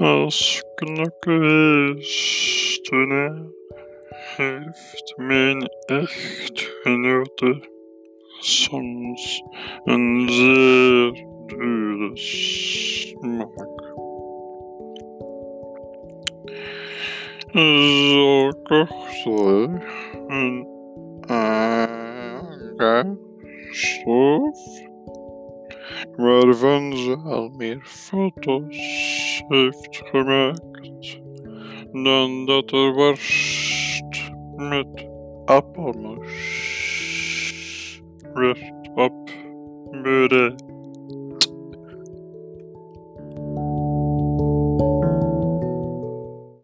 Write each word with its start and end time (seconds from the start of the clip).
Als 0.00 0.64
knokkenweestenaar 0.74 3.42
heeft 4.36 5.14
mijn 5.16 5.68
echtgenote 5.86 7.68
soms 8.38 9.42
een 9.84 10.28
zeer 10.28 11.26
dure 11.46 12.16
smaak. 12.16 13.68
Zo 17.52 18.48
kocht 18.48 19.22
zij 19.22 19.68
een 20.26 20.66
stoof 23.70 24.89
waarvan 26.16 26.96
ze 26.96 27.16
al 27.24 27.48
meer 27.48 27.80
foto's 27.82 28.76
heeft 29.48 30.00
gemaakt 30.04 31.20
dan 31.92 32.46
dat 32.46 32.72
er 32.72 32.92
worst 32.92 34.30
met 34.56 35.08
appelmoes 35.44 36.32
werd 38.34 38.90
op. 38.94 39.30